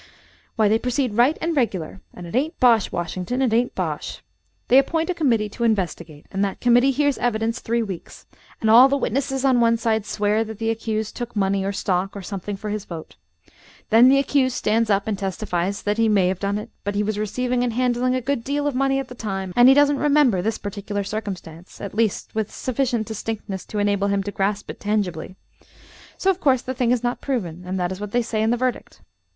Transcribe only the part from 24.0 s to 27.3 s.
him to grasp it tangibly. So of course the thing is not